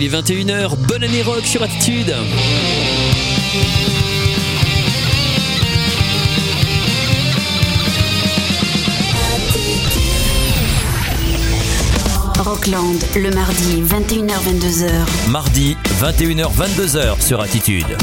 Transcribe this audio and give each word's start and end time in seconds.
il 0.00 0.06
est 0.06 0.20
21h. 0.20 0.76
Bonne 0.88 1.04
année 1.04 1.22
rock 1.22 1.44
sur 1.44 1.62
Attitude. 1.62 2.14
Rockland, 12.38 12.98
le 13.16 13.30
mardi, 13.30 13.82
21h-22h. 13.82 15.30
Mardi, 15.30 15.76
21h-22h 16.00 17.20
sur 17.20 17.40
Attitude. 17.40 17.96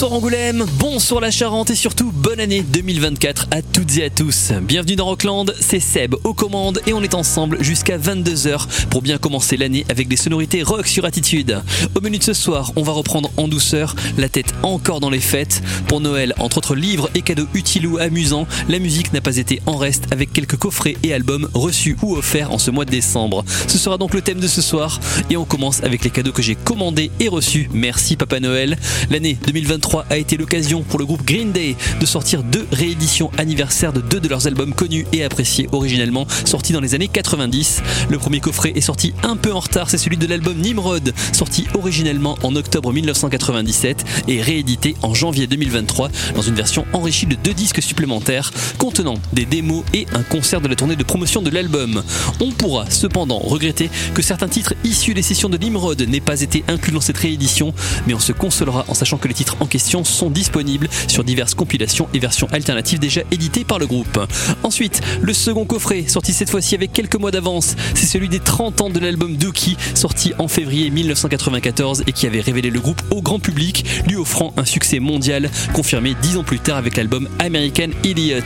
Bonsoir 0.00 0.16
Angoulême, 0.16 0.64
bonsoir 0.78 1.20
la 1.20 1.30
Charente 1.30 1.68
et 1.68 1.74
surtout 1.74 2.10
bonne 2.10 2.40
année 2.40 2.62
2024 2.62 3.48
à 3.50 3.60
toutes 3.60 3.98
et 3.98 4.04
à 4.04 4.08
tous. 4.08 4.50
Bienvenue 4.62 4.96
dans 4.96 5.04
Rockland, 5.04 5.52
c'est 5.60 5.78
Seb 5.78 6.14
aux 6.24 6.32
commandes 6.32 6.80
et 6.86 6.94
on 6.94 7.02
est 7.02 7.12
ensemble 7.12 7.62
jusqu'à 7.62 7.98
22h 7.98 8.88
pour 8.88 9.02
bien 9.02 9.18
commencer 9.18 9.58
l'année 9.58 9.84
avec 9.90 10.08
des 10.08 10.16
sonorités 10.16 10.62
rock 10.62 10.86
sur 10.86 11.04
attitude. 11.04 11.60
Au 11.94 12.00
menu 12.00 12.16
de 12.16 12.22
ce 12.22 12.32
soir, 12.32 12.72
on 12.76 12.82
va 12.82 12.92
reprendre 12.92 13.30
en 13.36 13.46
douceur, 13.46 13.94
la 14.16 14.30
tête 14.30 14.54
encore 14.62 15.00
dans 15.00 15.10
les 15.10 15.20
fêtes. 15.20 15.60
Pour 15.86 16.00
Noël, 16.00 16.32
entre 16.38 16.56
autres 16.56 16.76
livres 16.76 17.10
et 17.14 17.20
cadeaux 17.20 17.48
utiles 17.52 17.86
ou 17.86 17.98
amusants, 17.98 18.46
la 18.70 18.78
musique 18.78 19.12
n'a 19.12 19.20
pas 19.20 19.36
été 19.36 19.60
en 19.66 19.76
reste 19.76 20.04
avec 20.12 20.32
quelques 20.32 20.56
coffrets 20.56 20.96
et 21.02 21.12
albums 21.12 21.50
reçus 21.52 21.98
ou 22.00 22.16
offerts 22.16 22.52
en 22.52 22.58
ce 22.58 22.70
mois 22.70 22.86
de 22.86 22.90
décembre. 22.90 23.44
Ce 23.68 23.76
sera 23.76 23.98
donc 23.98 24.14
le 24.14 24.22
thème 24.22 24.40
de 24.40 24.48
ce 24.48 24.62
soir 24.62 24.98
et 25.28 25.36
on 25.36 25.44
commence 25.44 25.82
avec 25.82 26.04
les 26.04 26.10
cadeaux 26.10 26.32
que 26.32 26.40
j'ai 26.40 26.54
commandés 26.54 27.10
et 27.20 27.28
reçus. 27.28 27.68
Merci 27.74 28.16
Papa 28.16 28.40
Noël. 28.40 28.78
L'année 29.10 29.36
2023 29.46 29.89
a 30.08 30.16
été 30.16 30.36
l'occasion 30.36 30.82
pour 30.82 30.98
le 30.98 31.04
groupe 31.04 31.24
Green 31.24 31.52
Day 31.52 31.76
de 32.00 32.06
sortir 32.06 32.42
deux 32.42 32.66
rééditions 32.72 33.30
anniversaires 33.38 33.92
de 33.92 34.00
deux 34.00 34.20
de 34.20 34.28
leurs 34.28 34.46
albums 34.46 34.72
connus 34.72 35.06
et 35.12 35.24
appréciés 35.24 35.68
originellement, 35.72 36.26
sortis 36.44 36.72
dans 36.72 36.80
les 36.80 36.94
années 36.94 37.08
90. 37.08 37.82
Le 38.08 38.18
premier 38.18 38.40
coffret 38.40 38.72
est 38.76 38.80
sorti 38.80 39.12
un 39.22 39.36
peu 39.36 39.52
en 39.52 39.60
retard, 39.60 39.90
c'est 39.90 39.98
celui 39.98 40.16
de 40.16 40.26
l'album 40.26 40.56
Nimrod, 40.58 41.12
sorti 41.32 41.66
originellement 41.74 42.38
en 42.42 42.54
octobre 42.56 42.92
1997 42.92 44.04
et 44.28 44.40
réédité 44.40 44.94
en 45.02 45.14
janvier 45.14 45.46
2023 45.46 46.10
dans 46.34 46.42
une 46.42 46.54
version 46.54 46.86
enrichie 46.92 47.26
de 47.26 47.34
deux 47.34 47.54
disques 47.54 47.82
supplémentaires 47.82 48.52
contenant 48.78 49.14
des 49.32 49.44
démos 49.44 49.84
et 49.92 50.06
un 50.14 50.22
concert 50.22 50.60
de 50.60 50.68
la 50.68 50.76
tournée 50.76 50.96
de 50.96 51.04
promotion 51.04 51.42
de 51.42 51.50
l'album. 51.50 52.02
On 52.40 52.52
pourra 52.52 52.88
cependant 52.90 53.38
regretter 53.38 53.90
que 54.14 54.22
certains 54.22 54.48
titres 54.48 54.74
issus 54.84 55.14
des 55.14 55.22
sessions 55.22 55.48
de 55.48 55.56
Nimrod 55.56 56.00
n'aient 56.02 56.20
pas 56.20 56.40
été 56.40 56.64
inclus 56.68 56.92
dans 56.92 57.00
cette 57.00 57.18
réédition, 57.18 57.74
mais 58.06 58.14
on 58.14 58.20
se 58.20 58.32
consolera 58.32 58.84
en 58.88 58.94
sachant 58.94 59.18
que 59.18 59.28
les 59.28 59.34
titres 59.34 59.56
en 59.60 59.66
question 59.66 59.79
sont 59.80 60.30
disponibles 60.30 60.88
sur 61.08 61.24
diverses 61.24 61.54
compilations 61.54 62.08
et 62.14 62.18
versions 62.18 62.48
alternatives 62.52 62.98
déjà 62.98 63.22
éditées 63.30 63.64
par 63.64 63.78
le 63.78 63.86
groupe. 63.86 64.18
Ensuite, 64.62 65.00
le 65.22 65.32
second 65.32 65.64
coffret, 65.64 66.04
sorti 66.06 66.32
cette 66.32 66.50
fois-ci 66.50 66.74
avec 66.74 66.92
quelques 66.92 67.16
mois 67.16 67.30
d'avance, 67.30 67.76
c'est 67.94 68.06
celui 68.06 68.28
des 68.28 68.40
30 68.40 68.80
ans 68.80 68.90
de 68.90 69.00
l'album 69.00 69.36
Dookie, 69.36 69.76
sorti 69.94 70.32
en 70.38 70.48
février 70.48 70.90
1994 70.90 72.04
et 72.06 72.12
qui 72.12 72.26
avait 72.26 72.40
révélé 72.40 72.70
le 72.70 72.80
groupe 72.80 73.02
au 73.10 73.22
grand 73.22 73.38
public, 73.38 73.84
lui 74.06 74.16
offrant 74.16 74.52
un 74.56 74.64
succès 74.64 75.00
mondial, 75.00 75.50
confirmé 75.72 76.14
dix 76.22 76.36
ans 76.36 76.44
plus 76.44 76.58
tard 76.60 76.76
avec 76.76 76.96
l'album 76.96 77.28
American 77.38 77.88
Idiot. 78.04 78.40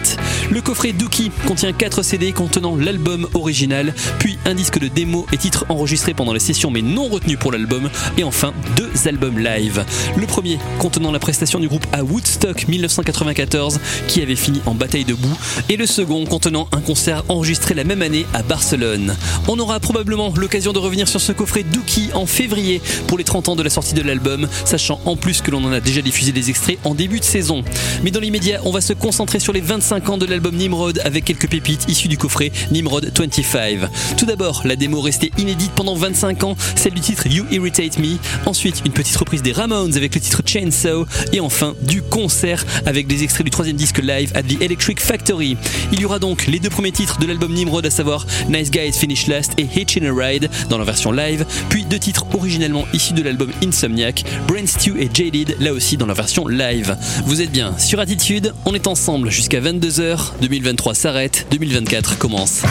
Le 0.50 0.60
coffret 0.60 0.92
Dookie 0.92 1.30
contient 1.46 1.72
4 1.72 2.02
CD 2.02 2.32
contenant 2.32 2.76
l'album 2.76 3.28
original, 3.34 3.94
puis 4.18 4.38
un 4.44 4.54
disque 4.54 4.78
de 4.78 4.88
démo 4.88 5.26
et 5.32 5.36
titres 5.36 5.66
enregistrés 5.68 6.14
pendant 6.14 6.32
les 6.32 6.40
sessions 6.40 6.70
mais 6.70 6.82
non 6.82 7.08
retenus 7.08 7.38
pour 7.38 7.52
l'album, 7.52 7.90
et 8.18 8.24
enfin 8.24 8.52
deux 8.76 9.08
albums 9.08 9.38
live. 9.38 9.84
Le 10.16 10.26
premier 10.26 10.58
contenant 10.78 11.12
la 11.12 11.18
prestation 11.24 11.58
du 11.58 11.68
groupe 11.68 11.86
à 11.94 12.04
Woodstock 12.04 12.68
1994 12.68 13.80
qui 14.08 14.20
avait 14.20 14.36
fini 14.36 14.60
en 14.66 14.74
bataille 14.74 15.06
de 15.06 15.14
boue, 15.14 15.38
et 15.70 15.76
le 15.78 15.86
second 15.86 16.26
contenant 16.26 16.68
un 16.70 16.82
concert 16.82 17.24
enregistré 17.30 17.74
la 17.74 17.82
même 17.82 18.02
année 18.02 18.26
à 18.34 18.42
Barcelone. 18.42 19.16
On 19.48 19.58
aura 19.58 19.80
probablement 19.80 20.34
l'occasion 20.36 20.74
de 20.74 20.78
revenir 20.78 21.08
sur 21.08 21.22
ce 21.22 21.32
coffret 21.32 21.62
Dookie 21.62 22.10
en 22.12 22.26
février 22.26 22.82
pour 23.06 23.16
les 23.16 23.24
30 23.24 23.48
ans 23.48 23.56
de 23.56 23.62
la 23.62 23.70
sortie 23.70 23.94
de 23.94 24.02
l'album, 24.02 24.46
sachant 24.66 25.00
en 25.06 25.16
plus 25.16 25.40
que 25.40 25.50
l'on 25.50 25.64
en 25.64 25.72
a 25.72 25.80
déjà 25.80 26.02
diffusé 26.02 26.30
des 26.30 26.50
extraits 26.50 26.78
en 26.84 26.94
début 26.94 27.20
de 27.20 27.24
saison. 27.24 27.64
Mais 28.02 28.10
dans 28.10 28.20
l'immédiat, 28.20 28.60
on 28.66 28.70
va 28.70 28.82
se 28.82 28.92
concentrer 28.92 29.38
sur 29.38 29.54
les 29.54 29.62
25 29.62 30.10
ans 30.10 30.18
de 30.18 30.26
l'album 30.26 30.54
Nimrod 30.54 31.00
avec 31.06 31.24
quelques 31.24 31.48
pépites 31.48 31.86
issues 31.88 32.08
du 32.08 32.18
coffret 32.18 32.52
Nimrod 32.70 33.10
25. 33.18 33.88
Tout 34.18 34.26
d'abord, 34.26 34.60
la 34.66 34.76
démo 34.76 35.00
restée 35.00 35.32
inédite 35.38 35.72
pendant 35.74 35.94
25 35.94 36.44
ans, 36.44 36.56
celle 36.76 36.92
du 36.92 37.00
titre 37.00 37.26
You 37.28 37.46
Irritate 37.50 37.98
Me. 37.98 38.18
Ensuite, 38.44 38.82
une 38.84 38.92
petite 38.92 39.16
reprise 39.16 39.40
des 39.40 39.52
Ramones 39.52 39.96
avec 39.96 40.14
le 40.14 40.20
titre 40.20 40.42
Chainsaw. 40.44 41.06
Et 41.32 41.40
enfin, 41.40 41.74
du 41.82 42.02
concert 42.02 42.64
avec 42.86 43.06
des 43.06 43.22
extraits 43.22 43.44
du 43.44 43.50
troisième 43.50 43.76
disque 43.76 43.98
live 43.98 44.32
at 44.34 44.42
the 44.42 44.60
Electric 44.60 45.00
Factory. 45.00 45.56
Il 45.92 46.00
y 46.00 46.04
aura 46.04 46.18
donc 46.18 46.46
les 46.46 46.58
deux 46.58 46.70
premiers 46.70 46.92
titres 46.92 47.18
de 47.18 47.26
l'album 47.26 47.52
Nimrod, 47.52 47.84
à 47.86 47.90
savoir 47.90 48.26
Nice 48.48 48.70
Guys 48.70 48.92
Finish 48.92 49.26
Last 49.26 49.52
et 49.58 49.64
Hitch 49.64 49.96
in 49.96 50.06
a 50.06 50.12
Ride 50.12 50.48
dans 50.68 50.78
la 50.78 50.84
version 50.84 51.12
live, 51.12 51.44
puis 51.68 51.84
deux 51.84 51.98
titres 51.98 52.26
originellement 52.34 52.86
issus 52.92 53.14
de 53.14 53.22
l'album 53.22 53.50
Insomniac, 53.62 54.24
Brain 54.46 54.66
Stew 54.66 54.96
et 54.98 55.08
Jaded, 55.12 55.56
là 55.60 55.72
aussi 55.72 55.96
dans 55.96 56.06
la 56.06 56.14
version 56.14 56.46
live. 56.46 56.96
Vous 57.26 57.40
êtes 57.40 57.50
bien 57.50 57.76
sur 57.78 58.00
Attitude, 58.00 58.52
on 58.64 58.74
est 58.74 58.86
ensemble 58.86 59.30
jusqu'à 59.30 59.60
22h, 59.60 60.32
2023 60.40 60.94
s'arrête, 60.94 61.46
2024 61.50 62.18
commence. 62.18 62.62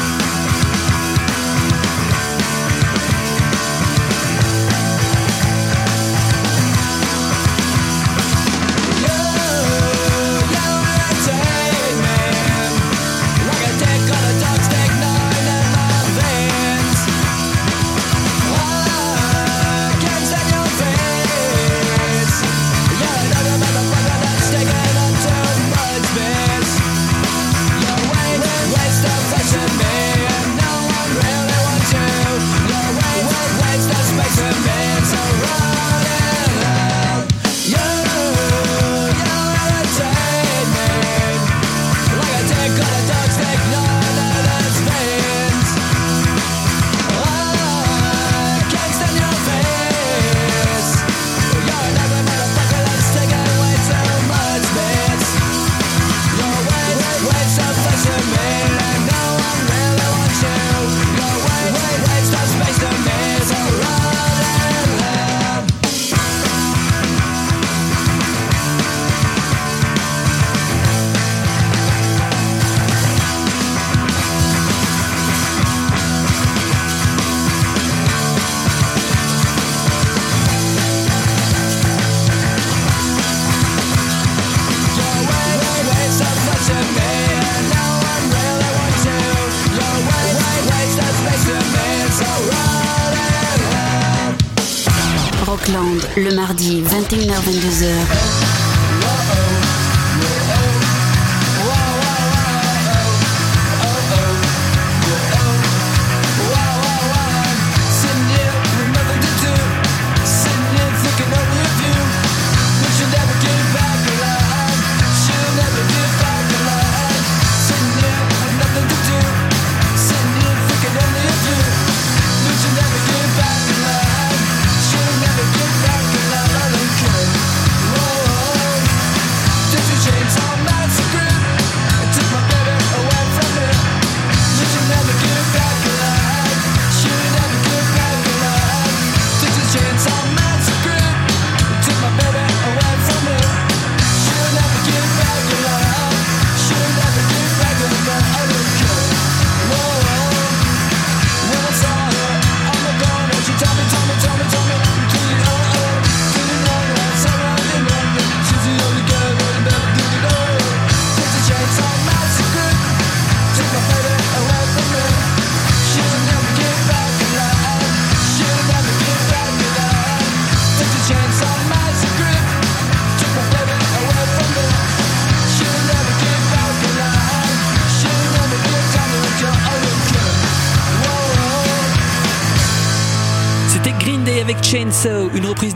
21h-22h. 97.43 98.12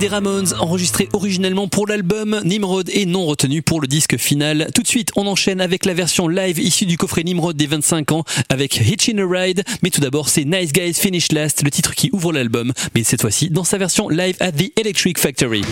Ramones 0.08 0.54
enregistrée 0.60 1.10
originellement 1.14 1.68
pour 1.68 1.88
l'album 1.88 2.42
Nimrod 2.44 2.90
et 2.94 3.06
non 3.06 3.26
retenue 3.26 3.62
pour 3.62 3.82
le 3.82 3.88
disque 3.88 4.18
final. 4.18 4.70
Tout 4.74 4.82
de 4.82 4.88
suite, 4.88 5.12
on 5.16 5.28
enchaîne 5.28 5.62
avec 5.62 5.86
la 5.86 5.94
version 5.94 6.28
live 6.28 6.60
issue 6.60 6.86
du 6.86 6.98
coffret 6.98 7.24
Nimrod 7.24 7.56
des 7.56 7.68
25 7.68 8.12
ans 8.12 8.24
avec 8.50 8.78
Hitchin' 8.78 9.20
a 9.20 9.28
Ride. 9.28 9.64
Mais 9.84 9.90
tout 9.90 10.02
d'abord, 10.02 10.30
c'est 10.30 10.46
Nice 10.46 10.74
Guys 10.74 10.94
Finish 10.94 11.32
Last, 11.32 11.64
le 11.64 11.72
titre 11.72 11.96
qui 11.96 12.10
ouvre 12.14 12.34
l'album, 12.34 12.74
mais 12.96 13.04
cette 13.04 13.22
fois-ci 13.22 13.50
dans 13.50 13.64
sa 13.64 13.78
version 13.78 14.10
live 14.10 14.36
at 14.40 14.54
the 14.54 14.72
Electric 14.80 15.18
Factory. 15.18 15.64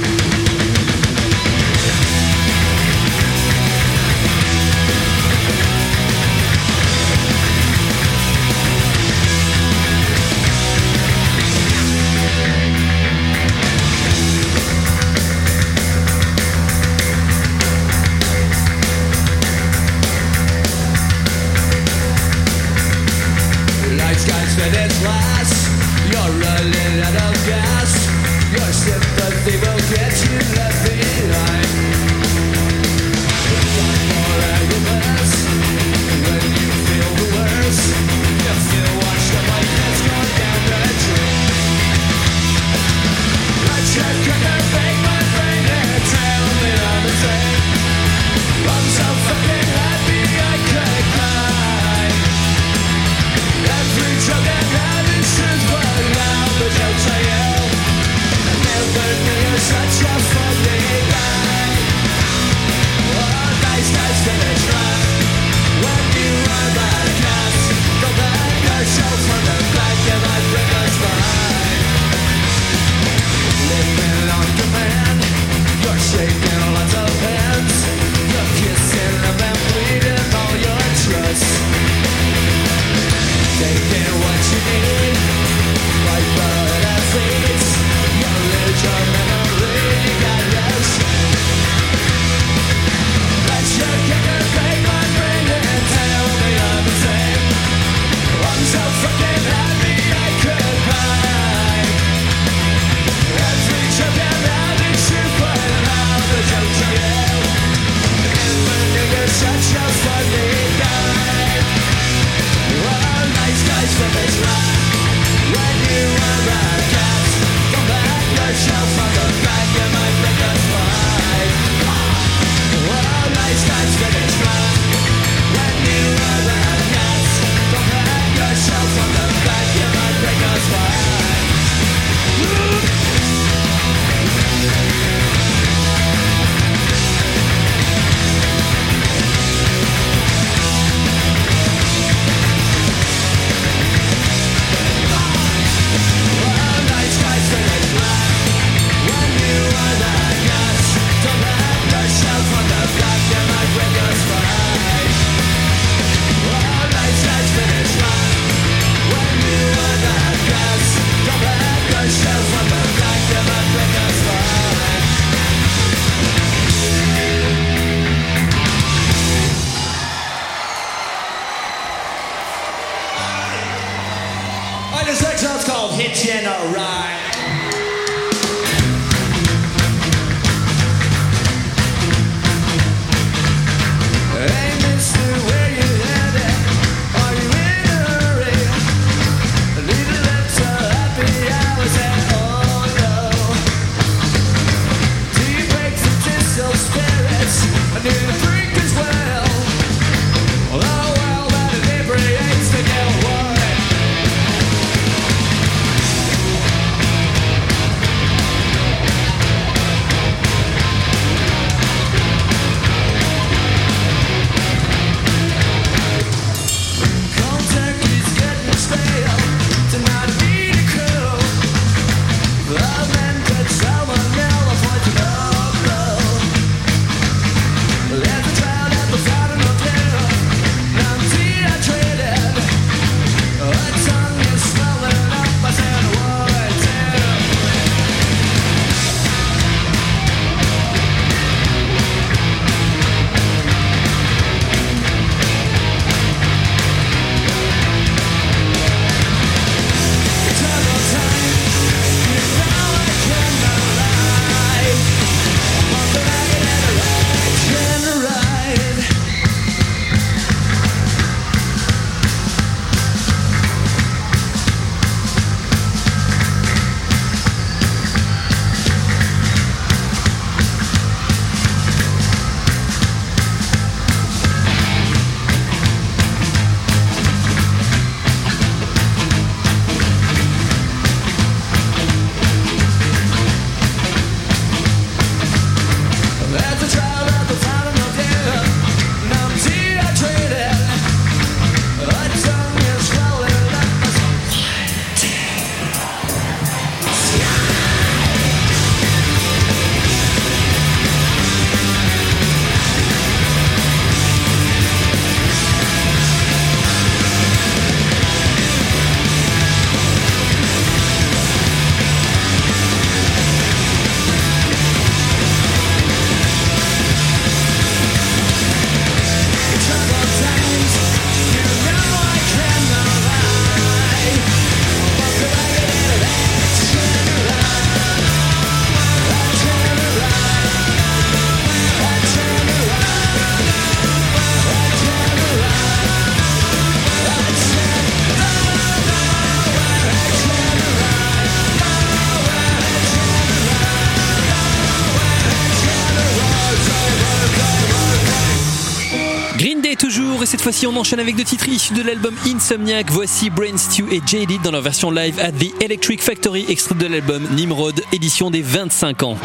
fois-ci, 350.66 350.88
on 350.88 350.98
enchaîne 350.98 351.20
avec 351.20 351.36
deux 351.36 351.44
titres 351.44 351.70
issus 351.70 351.94
de 351.94 352.02
l'album 352.02 352.34
Insomniac. 352.48 353.12
Voici 353.12 353.52
Brain 353.52 353.78
Stew 353.78 354.06
et 354.12 354.20
Jaded 354.26 354.64
dans 354.64 354.72
leur 354.72 354.82
version 354.82 355.12
live 355.12 355.40
at 355.40 355.52
the 355.52 355.72
Electric 355.80 356.24
Factory, 356.24 356.66
extrait 356.68 356.96
de 356.96 357.06
l'album 357.06 357.48
Nimrod, 357.52 358.02
édition 358.12 358.50
des 358.50 358.64
25 358.64 359.22
ans. 359.22 359.38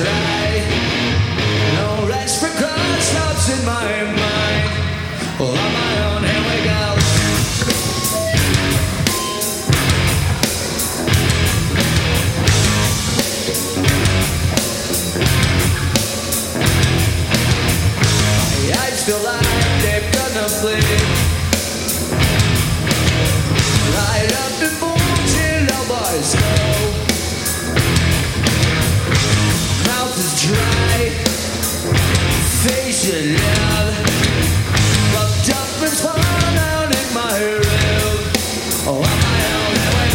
right. 0.00 0.29
dry 30.40 31.10
facial 32.64 33.36
Locked 35.12 35.50
up 35.50 35.70
and 35.84 35.96
fall 36.00 36.16
out 36.16 36.90
in 36.96 37.08
my 37.12 37.36
room 37.40 38.18
Oh, 38.86 39.04
am 39.04 39.20
I 39.26 39.40
only 39.60 39.86
way. 39.94 40.10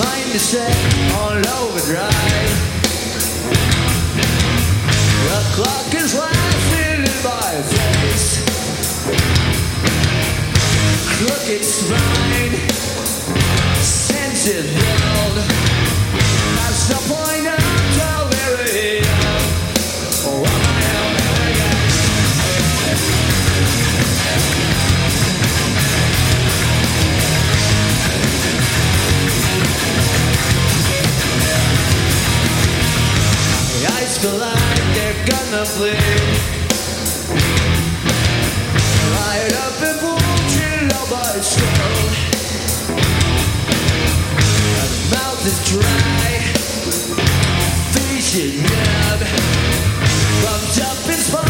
Mind 0.00 0.34
is 0.34 0.42
set 0.42 0.76
on 1.14 1.38
overdrive. 1.46 2.50
The 5.22 5.40
clock 5.54 5.89
Look, 11.20 11.50
it's 11.50 11.86
the 16.88 16.96
point 17.12 17.46
of 17.46 17.60
delirium. 17.94 19.04
I'm 33.74 33.92
eyes 33.92 34.18
collide, 34.22 34.86
they're 34.94 35.20
gonna 35.26 35.64
bleed. 35.76 36.60
Light 39.12 39.52
up 39.52 39.82
and 39.82 40.09
dry. 45.70 46.40
Vision 47.92 48.64
up, 48.66 49.20
From 50.42 50.60
jumping 50.74 51.44
in. 51.44 51.49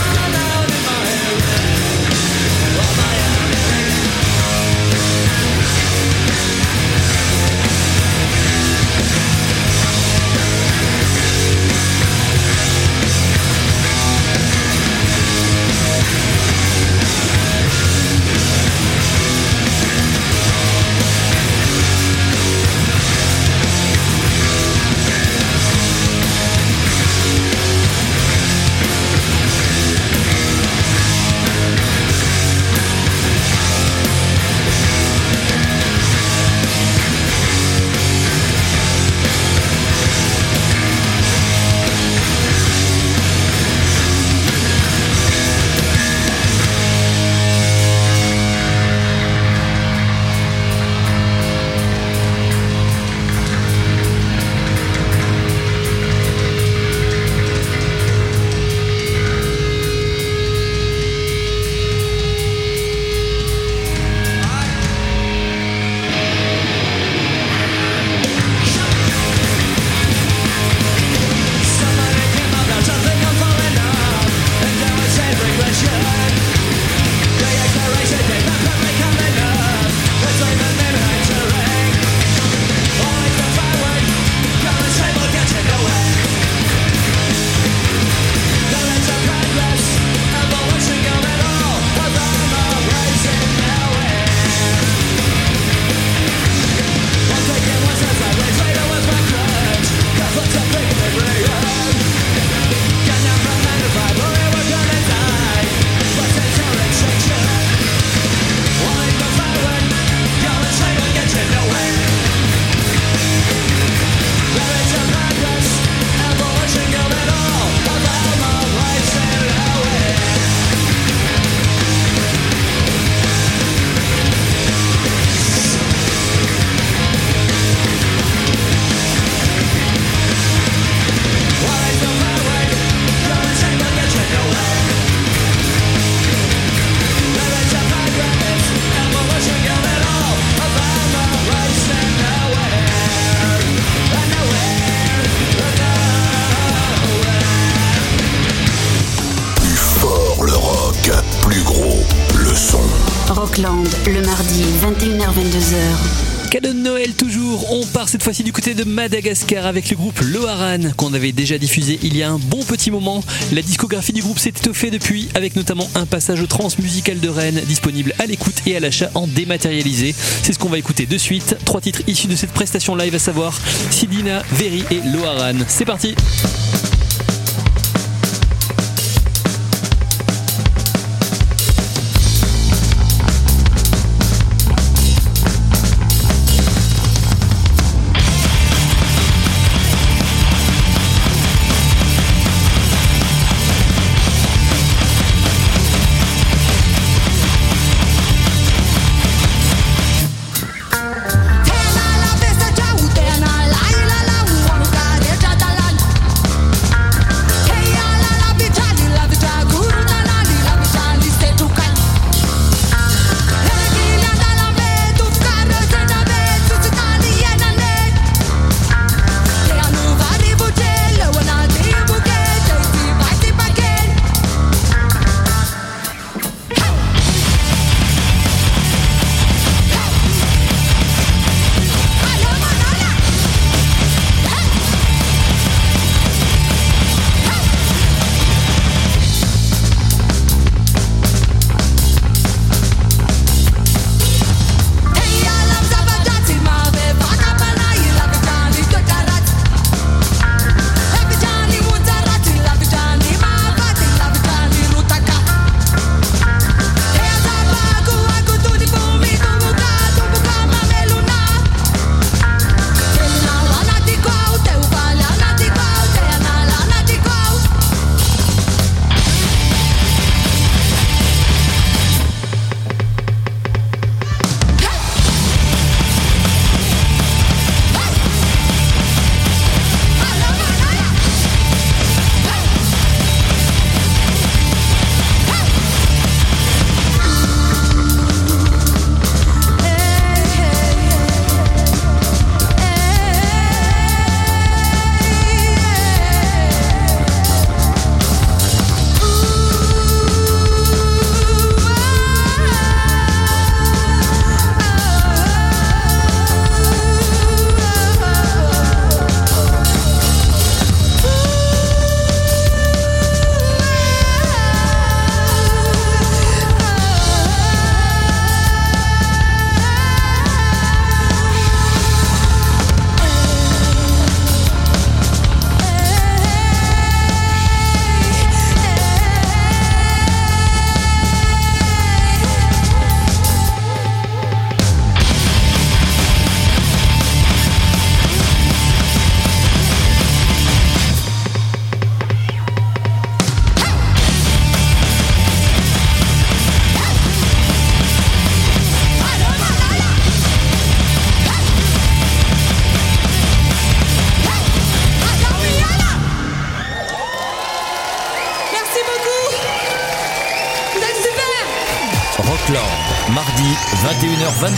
Cette 158.21 158.25
fois-ci 158.25 158.45
du 158.45 158.53
côté 158.53 158.75
de 158.75 158.85
Madagascar 158.85 159.65
avec 159.65 159.89
le 159.89 159.97
groupe 159.97 160.21
Loharan 160.21 160.91
qu'on 160.99 161.15
avait 161.15 161.33
déjà 161.33 161.57
diffusé 161.57 161.99
il 162.03 162.15
y 162.19 162.23
a 162.23 162.31
un 162.31 162.39
bon 162.39 162.63
petit 162.65 162.91
moment. 162.91 163.25
La 163.51 163.63
discographie 163.63 164.13
du 164.13 164.21
groupe 164.21 164.39
s'est 164.39 164.51
étoffée 164.51 164.91
depuis 164.91 165.31
avec 165.35 165.57
notamment 165.57 165.89
un 165.95 166.05
passage 166.05 166.43
au 166.43 166.47
trans 166.47 166.69
musical 166.79 167.19
de 167.19 167.29
Rennes 167.31 167.63
disponible 167.67 168.13
à 168.19 168.27
l'écoute 168.27 168.57
et 168.67 168.77
à 168.77 168.81
l'achat 168.81 169.11
en 169.15 169.27
dématérialisé. 169.27 170.15
C'est 170.43 170.53
ce 170.53 170.59
qu'on 170.59 170.69
va 170.69 170.77
écouter 170.77 171.07
de 171.07 171.17
suite. 171.17 171.57
Trois 171.65 171.81
titres 171.81 172.03
issus 172.09 172.27
de 172.27 172.37
cette 172.37 172.53
prestation 172.53 172.95
live 172.95 173.15
à 173.15 173.19
savoir 173.19 173.59
Sidina, 173.91 174.43
Veri 174.53 174.85
et 174.91 175.01
Loharan. 175.15 175.57
C'est 175.67 175.87
parti 175.87 176.15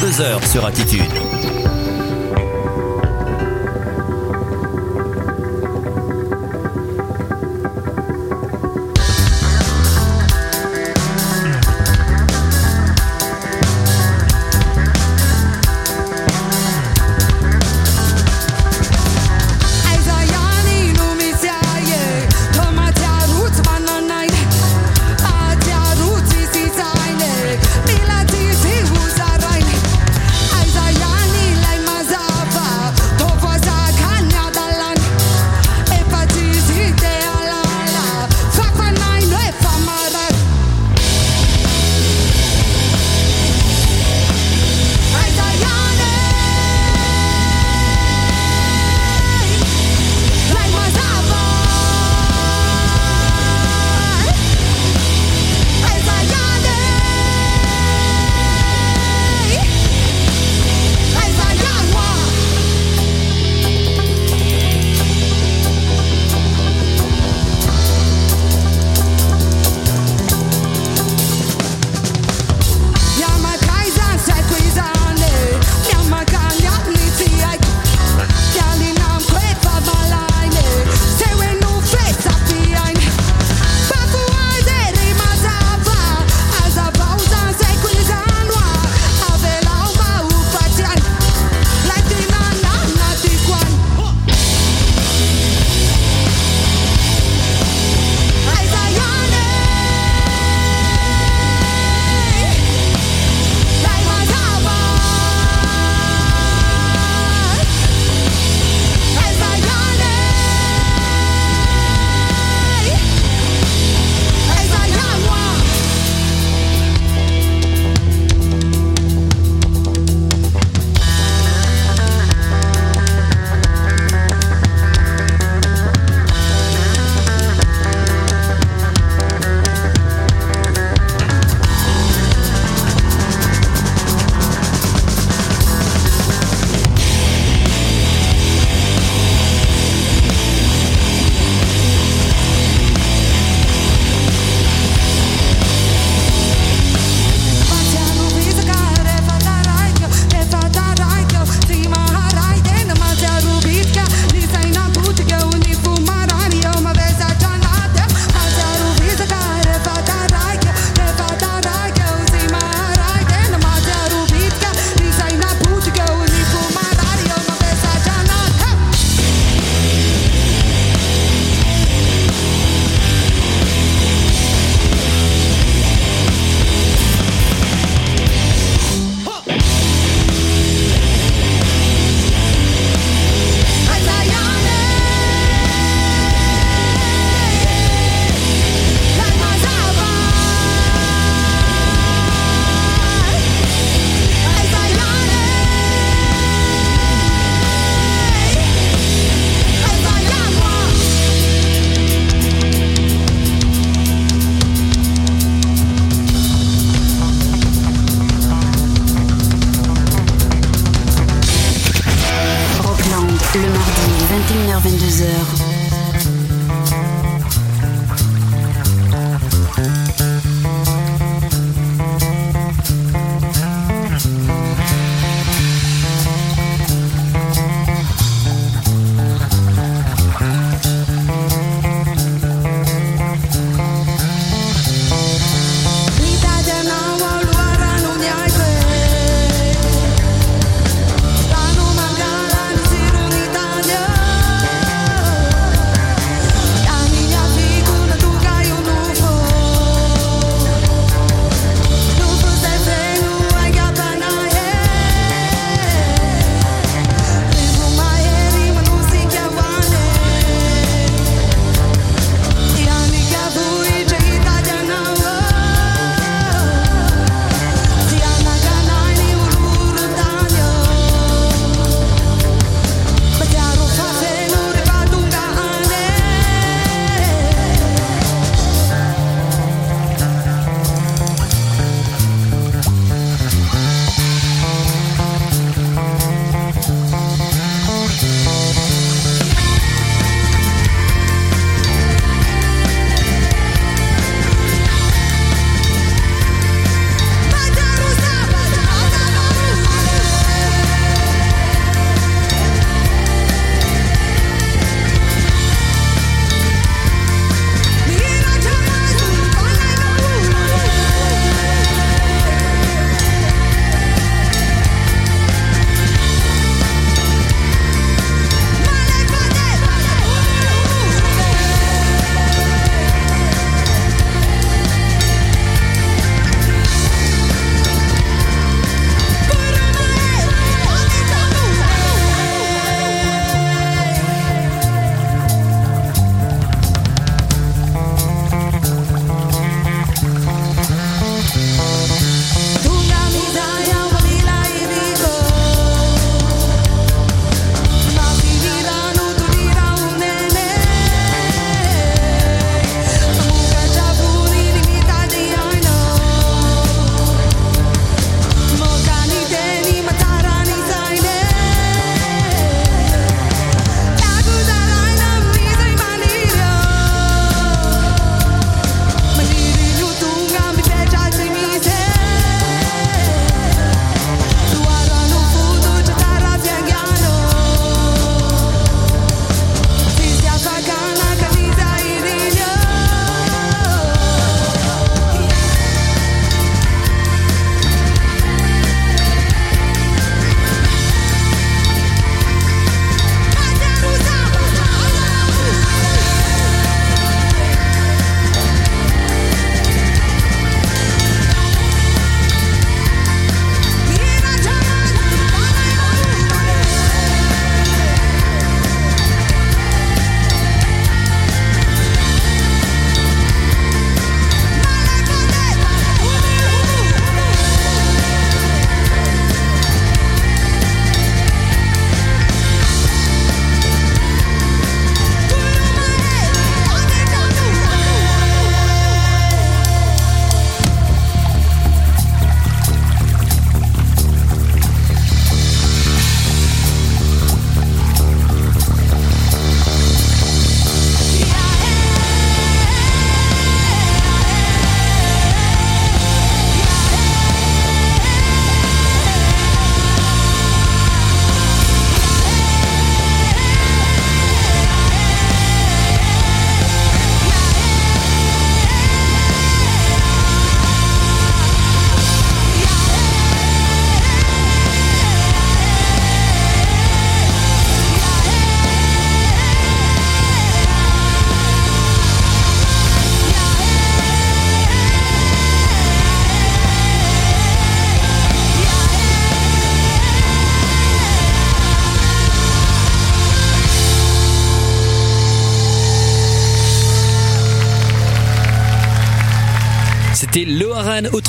Deux 0.03 0.21
heures 0.21 0.45
sur 0.45 0.67
Attitude. 0.67 1.32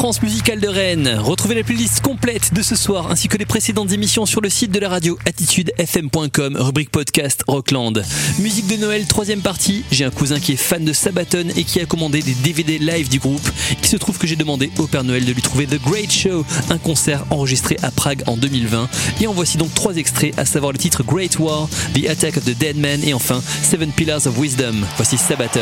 France 0.03 0.21
musicale 0.21 0.59
de 0.59 0.67
Rennes. 0.67 1.17
Retrouvez 1.17 1.55
la 1.55 1.63
playlist 1.63 2.01
complète 2.01 2.53
de 2.53 2.61
ce 2.61 2.75
soir 2.75 3.09
ainsi 3.09 3.29
que 3.29 3.37
les 3.37 3.45
précédentes 3.45 3.93
émissions 3.93 4.25
sur 4.25 4.41
le 4.41 4.49
site 4.49 4.69
de 4.69 4.79
la 4.79 4.89
radio 4.89 5.17
attitudefm.com, 5.25 6.57
rubrique 6.59 6.89
podcast 6.89 7.41
Rockland. 7.47 8.03
Musique 8.39 8.67
de 8.67 8.75
Noël, 8.75 9.07
troisième 9.07 9.39
partie. 9.39 9.85
J'ai 9.91 10.03
un 10.03 10.09
cousin 10.09 10.41
qui 10.41 10.51
est 10.51 10.57
fan 10.57 10.83
de 10.83 10.91
Sabaton 10.91 11.47
et 11.55 11.63
qui 11.63 11.79
a 11.79 11.85
commandé 11.85 12.21
des 12.21 12.33
DVD 12.33 12.79
live 12.79 13.07
du 13.07 13.19
groupe. 13.19 13.49
Il 13.81 13.87
se 13.87 13.95
trouve 13.95 14.17
que 14.17 14.27
j'ai 14.27 14.35
demandé 14.35 14.69
au 14.77 14.87
Père 14.87 15.05
Noël 15.05 15.23
de 15.23 15.31
lui 15.31 15.41
trouver 15.41 15.67
The 15.67 15.81
Great 15.81 16.11
Show, 16.11 16.45
un 16.69 16.79
concert 16.79 17.23
enregistré 17.29 17.77
à 17.81 17.89
Prague 17.89 18.23
en 18.27 18.35
2020. 18.35 18.89
Et 19.21 19.27
en 19.27 19.31
voici 19.31 19.57
donc 19.57 19.73
trois 19.73 19.95
extraits, 19.95 20.37
à 20.37 20.43
savoir 20.43 20.73
le 20.73 20.79
titre 20.79 21.03
Great 21.03 21.39
War, 21.39 21.69
The 21.93 22.09
Attack 22.09 22.35
of 22.35 22.43
the 22.43 22.57
Dead 22.57 22.75
Man 22.75 22.99
et 23.05 23.13
enfin 23.13 23.41
Seven 23.61 23.93
Pillars 23.93 24.27
of 24.27 24.37
Wisdom. 24.37 24.83
Voici 24.97 25.17
Sabaton. 25.17 25.61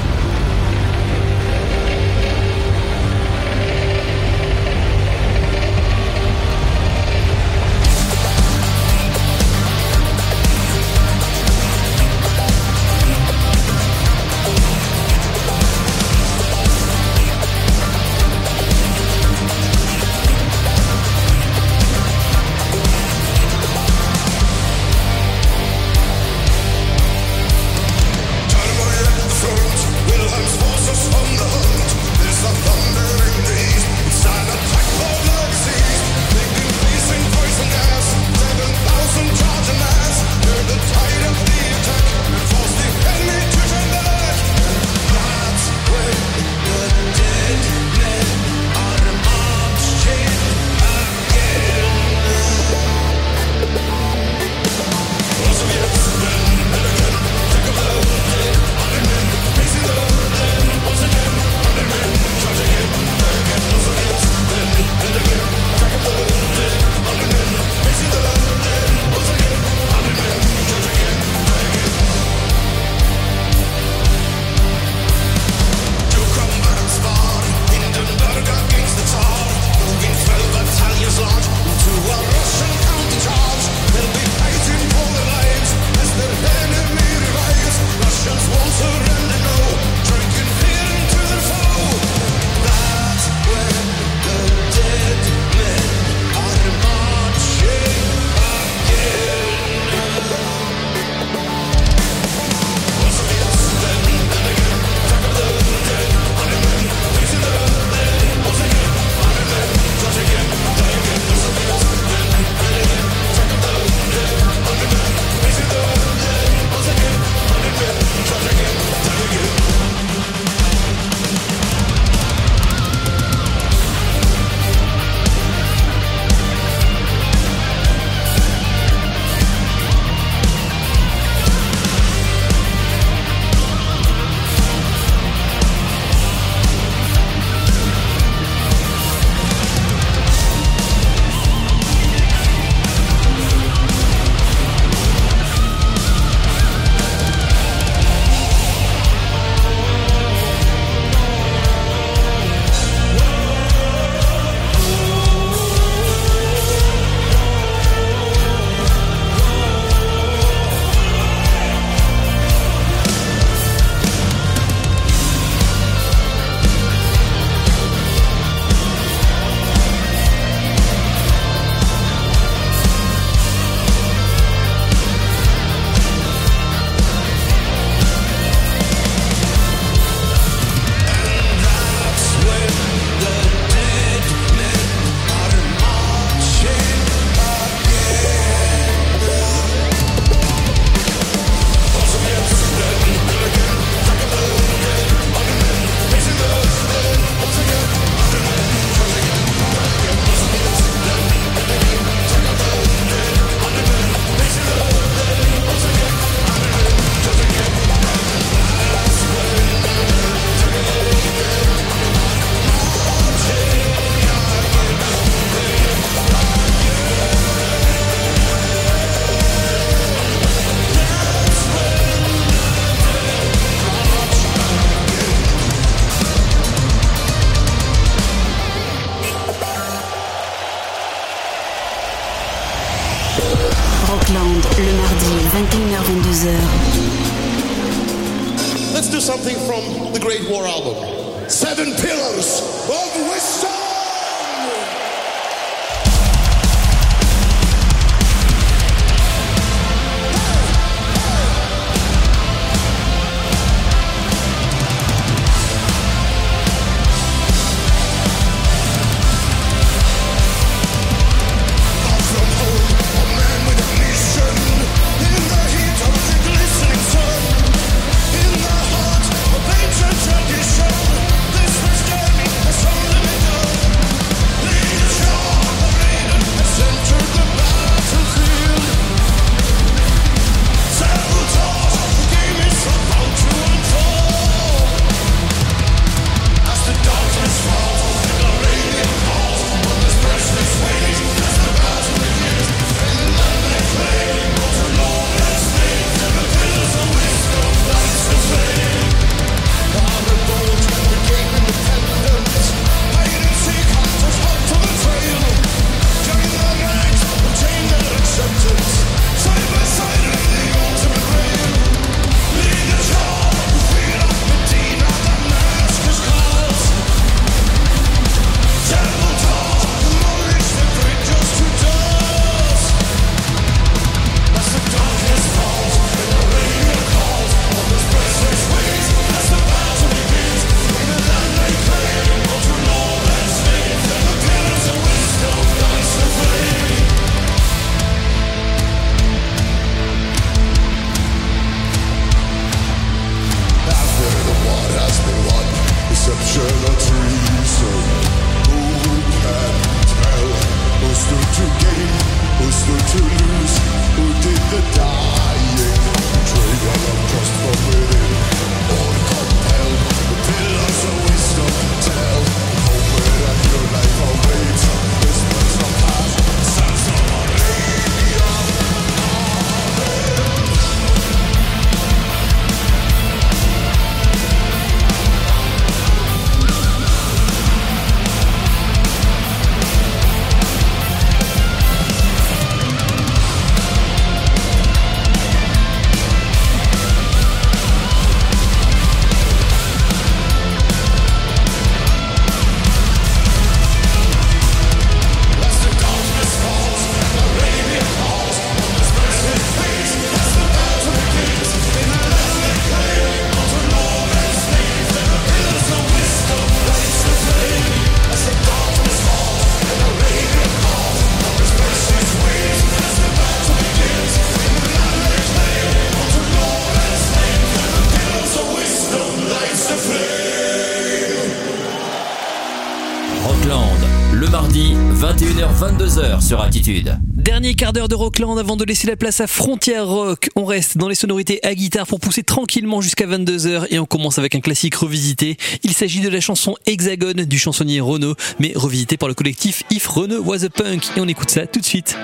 Dernier 427.33 427.75
quart 427.75 427.93
d'heure 427.93 428.09
de 428.09 428.15
Rockland 428.15 428.57
avant 428.57 428.75
de 428.75 428.83
laisser 428.83 429.07
la 429.07 429.15
place 429.15 429.39
à 429.39 429.47
Frontière 429.47 430.05
Rock. 430.05 430.49
On 430.57 430.65
reste 430.65 430.97
dans 430.97 431.07
les 431.07 431.15
sonorités 431.15 431.65
à 431.65 431.73
guitare 431.73 432.05
pour 432.05 432.19
pousser 432.19 432.43
tranquillement 432.43 432.99
jusqu'à 432.99 433.25
22h 433.25 433.87
et 433.89 433.99
on 433.99 434.05
commence 434.05 434.37
avec 434.37 434.53
un 434.53 434.59
classique 434.59 434.95
revisité. 434.95 435.55
Il 435.83 435.93
s'agit 435.93 436.19
de 436.19 436.27
la 436.27 436.41
chanson 436.41 436.75
Hexagone 436.85 437.45
du 437.45 437.57
chansonnier 437.57 438.01
Renaud, 438.01 438.35
mais 438.59 438.73
revisité 438.75 439.15
par 439.15 439.29
le 439.29 439.33
collectif 439.33 439.83
If 439.91 440.05
Renaud 440.07 440.43
Was 440.43 440.65
a 440.65 440.69
Punk. 440.69 441.05
Et 441.15 441.21
on 441.21 441.27
écoute 441.29 441.51
ça 441.51 441.67
tout 441.67 441.79
de 441.79 441.85
suite. 441.85 442.17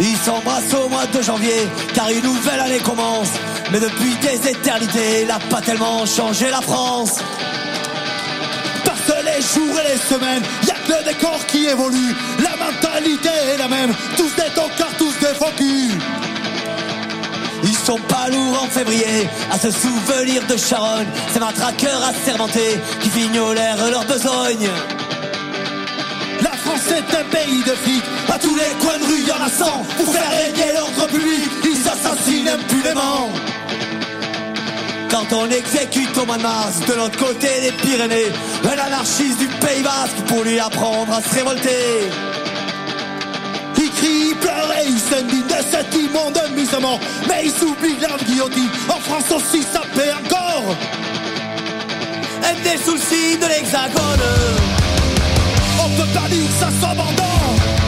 Ils 0.00 0.16
s'embrassent 0.18 0.74
au 0.74 0.88
mois 0.88 1.06
de 1.06 1.22
janvier, 1.22 1.68
car 1.94 2.10
une 2.10 2.22
nouvelle 2.22 2.60
année 2.60 2.78
commence. 2.78 3.30
Mais 3.72 3.80
depuis 3.80 4.14
des 4.16 4.50
éternités, 4.50 5.22
il 5.22 5.30
a 5.30 5.38
pas 5.50 5.60
tellement 5.60 6.04
changé 6.04 6.50
la 6.50 6.60
France. 6.60 7.18
Parce 8.84 9.00
que 9.00 9.24
les 9.24 9.42
jours 9.42 9.80
et 9.80 9.92
les 9.92 9.98
semaines, 9.98 10.42
y 10.66 10.70
a 10.70 10.74
que 10.74 10.92
le 10.98 11.12
décor 11.12 11.38
qui 11.46 11.66
évolue. 11.66 12.14
La 12.42 12.56
mentalité 12.64 13.30
est 13.54 13.58
la 13.58 13.68
même, 13.68 13.94
tous 14.16 14.34
des 14.36 14.50
tocards, 14.54 14.96
tous 14.98 15.18
des 15.18 15.34
faux. 15.34 15.46
Ils 17.62 17.74
sont 17.74 17.98
pas 18.08 18.28
lourds 18.28 18.62
en 18.62 18.66
février 18.66 19.28
à 19.50 19.58
se 19.58 19.70
souvenir 19.70 20.42
de 20.46 20.56
Charonne, 20.56 21.06
ces 21.32 21.40
matraqueurs 21.40 22.04
assermentés 22.04 22.78
qui 23.00 23.08
fignolèrent 23.08 23.90
leurs 23.90 24.04
besognes. 24.04 24.68
Est 26.76 27.14
un 27.14 27.24
pays 27.30 27.62
de 27.64 27.74
flics, 27.74 28.04
à 28.28 28.38
tous 28.38 28.54
les 28.54 28.84
coins 28.84 28.98
de 28.98 29.04
rue 29.04 29.22
y 29.26 29.32
en 29.32 29.42
a 29.42 29.48
100 29.48 29.64
Pour 29.96 30.14
faire 30.14 30.30
régner 30.30 30.72
l'ordre 30.74 31.06
public, 31.06 31.50
ils 31.64 31.88
assassinent 31.88 32.48
impunément. 32.48 33.30
Quand 35.10 35.26
on 35.32 35.50
exécute 35.50 36.16
au 36.18 36.26
mois 36.26 36.36
de 36.36 36.92
l'autre 36.94 37.18
côté 37.18 37.48
des 37.62 37.72
Pyrénées. 37.72 38.30
Un 38.64 38.86
anarchiste 38.86 39.38
du 39.38 39.46
Pays 39.46 39.82
Basque 39.82 40.20
pour 40.26 40.44
lui 40.44 40.60
apprendre 40.60 41.12
à 41.12 41.22
se 41.22 41.34
révolter. 41.34 42.10
Il 43.78 43.90
crie, 43.90 44.28
il 44.30 44.36
pleure 44.36 44.72
et 44.78 44.86
il 44.86 44.98
s'indigne 44.98 45.46
de 45.46 45.62
cet 45.70 45.94
immonde 45.94 46.36
amusement. 46.36 47.00
Mais 47.26 47.46
il 47.46 47.52
s'oublie 47.52 47.96
la 48.00 48.16
guillotine, 48.22 48.68
en 48.88 49.00
France 49.00 49.32
aussi 49.32 49.62
ça 49.62 49.80
paie 49.94 50.12
encore. 50.12 50.76
Sous 52.84 52.92
le 52.92 52.98
signe 52.98 53.38
de 53.40 53.46
l'hexagone 53.46 54.75
Dire 55.96 56.46
que 56.48 56.52
ça 56.52 56.70
s'abandonne 56.70 57.85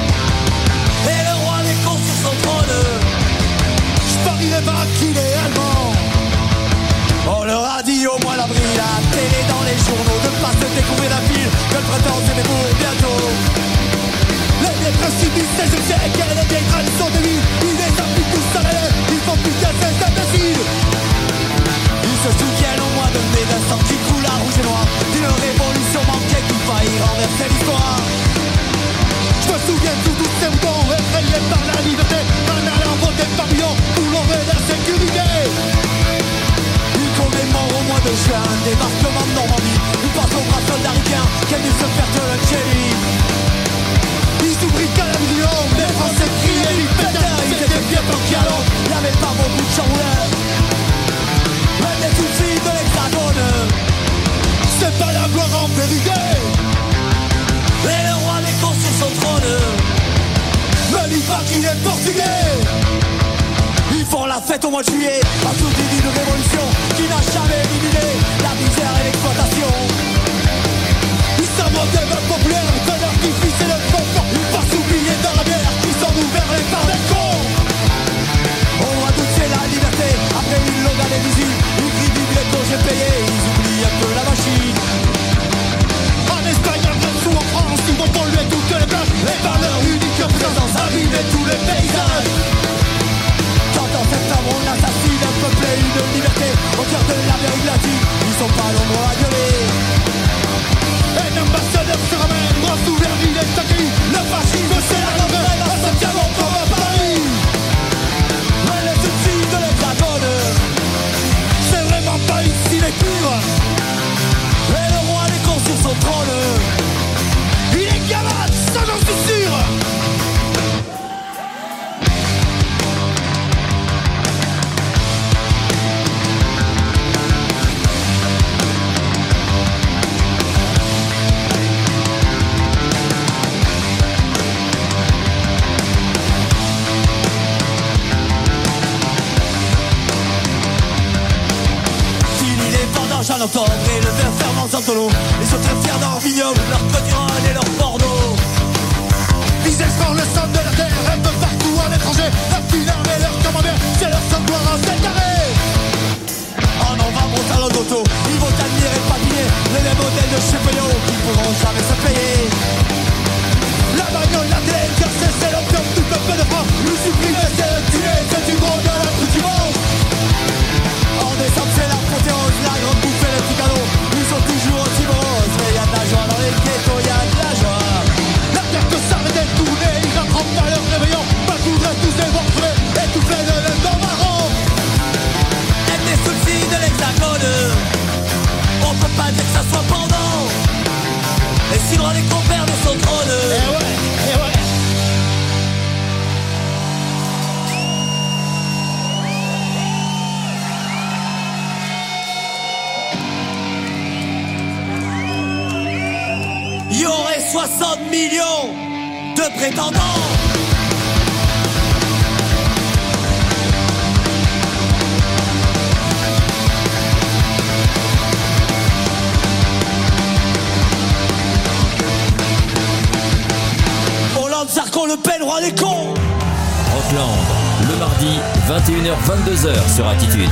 Le 227.89 227.97
mardi, 227.97 228.39
21h-22h 228.69 229.95
sur 229.95 230.07
Attitude. 230.09 230.51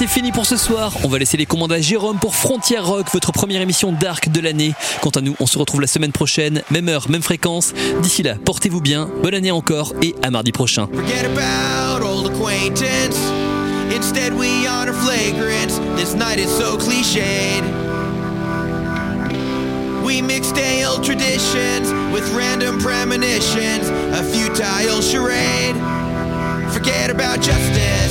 C'est 0.00 0.06
fini 0.06 0.32
pour 0.32 0.46
ce 0.46 0.56
soir. 0.56 0.94
On 1.04 1.08
va 1.08 1.18
laisser 1.18 1.36
les 1.36 1.44
commandes 1.44 1.72
à 1.72 1.78
Jérôme 1.78 2.18
pour 2.18 2.34
Frontier 2.34 2.78
Rock, 2.78 3.08
votre 3.12 3.32
première 3.32 3.60
émission 3.60 3.92
dark 3.92 4.30
de 4.30 4.40
l'année. 4.40 4.72
Quant 5.02 5.10
à 5.10 5.20
nous, 5.20 5.36
on 5.40 5.46
se 5.46 5.58
retrouve 5.58 5.82
la 5.82 5.86
semaine 5.86 6.10
prochaine, 6.10 6.62
même 6.70 6.88
heure, 6.88 7.10
même 7.10 7.20
fréquence. 7.20 7.74
D'ici 8.00 8.22
là, 8.22 8.36
portez-vous 8.42 8.80
bien, 8.80 9.10
bonne 9.22 9.34
année 9.34 9.50
encore 9.50 9.92
et 10.00 10.14
à 10.22 10.30
mardi 10.30 10.52
prochain. 10.52 10.88
We 20.02 20.22
traditions 21.02 21.92
with 22.10 22.26
random 22.32 22.78
premonitions, 22.78 23.84
a 24.14 24.22
futile 24.22 25.02
charade. 25.02 25.76
Forget 26.72 27.10
about 27.10 27.42
justice, 27.42 28.09